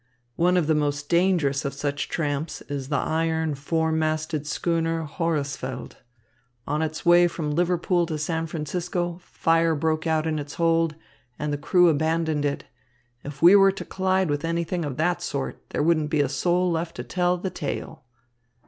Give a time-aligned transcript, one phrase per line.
[0.35, 5.97] One of the most dangerous of such tramps is the iron four masted schooner, Houresfeld.
[6.65, 10.95] On its way from Liverpool to San Francisco, fire broke out in its hold,
[11.37, 12.63] and the crew abandoned it.
[13.23, 16.71] If we were to collide with anything of that sort, there wouldn't be a soul
[16.71, 18.03] left to tell the tale."